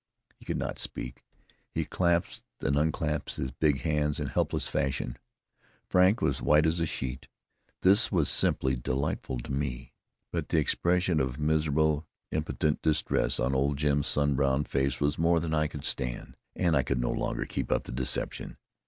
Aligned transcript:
He 0.35 0.45
could 0.45 0.57
not 0.57 0.79
speak; 0.79 1.23
he 1.69 1.85
clasped 1.85 2.43
and 2.63 2.75
unclasped 2.75 3.35
his 3.35 3.51
big 3.51 3.81
hands 3.81 4.19
in 4.19 4.25
helpless 4.29 4.67
fashion. 4.67 5.15
Frank 5.85 6.23
was 6.23 6.37
as 6.37 6.41
white 6.41 6.65
as 6.65 6.79
a 6.79 6.87
sheet. 6.87 7.27
This 7.83 8.11
was 8.11 8.27
simply 8.27 8.73
delightful 8.75 9.37
to 9.41 9.51
me. 9.51 9.93
But 10.31 10.49
the 10.49 10.57
expression 10.57 11.19
of 11.19 11.37
miserable, 11.37 12.07
impotent 12.31 12.81
distress 12.81 13.39
on 13.39 13.53
old 13.53 13.77
Jim's 13.77 14.07
sun 14.07 14.33
browned 14.33 14.67
face 14.67 14.99
was 14.99 15.19
more 15.19 15.39
than 15.39 15.53
I 15.53 15.67
could 15.67 15.85
stand, 15.85 16.35
and 16.55 16.75
I 16.75 16.81
could 16.81 16.99
no 16.99 17.11
longer 17.11 17.45
keep 17.45 17.71
up 17.71 17.83
the 17.83 17.91
deception. 17.91 18.57